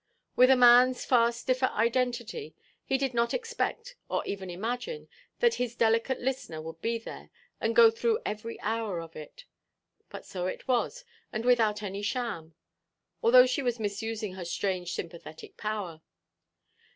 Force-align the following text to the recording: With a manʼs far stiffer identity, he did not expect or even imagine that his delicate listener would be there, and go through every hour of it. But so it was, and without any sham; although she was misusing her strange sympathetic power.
With 0.35 0.49
a 0.49 0.53
manʼs 0.55 1.05
far 1.05 1.31
stiffer 1.31 1.67
identity, 1.75 2.55
he 2.83 2.97
did 2.97 3.13
not 3.13 3.35
expect 3.35 3.95
or 4.09 4.25
even 4.25 4.49
imagine 4.49 5.07
that 5.41 5.53
his 5.61 5.75
delicate 5.75 6.19
listener 6.19 6.59
would 6.59 6.81
be 6.81 6.97
there, 6.97 7.29
and 7.59 7.75
go 7.75 7.91
through 7.91 8.17
every 8.25 8.59
hour 8.61 8.99
of 8.99 9.15
it. 9.15 9.45
But 10.09 10.25
so 10.25 10.47
it 10.47 10.67
was, 10.67 11.05
and 11.31 11.45
without 11.45 11.83
any 11.83 12.01
sham; 12.01 12.55
although 13.21 13.45
she 13.45 13.61
was 13.61 13.79
misusing 13.79 14.33
her 14.33 14.43
strange 14.45 14.91
sympathetic 14.93 15.55
power. 15.55 16.01